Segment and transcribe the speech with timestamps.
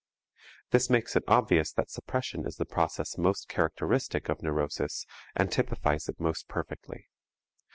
[0.71, 6.09] This makes it obvious that suppression is the process most characteristic of neurosis, and typifies
[6.09, 7.05] it most perfectly.